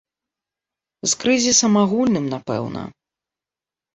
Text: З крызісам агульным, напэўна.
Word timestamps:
З 1.09 1.19
крызісам 1.23 1.73
агульным, 1.83 2.25
напэўна. 2.33 2.81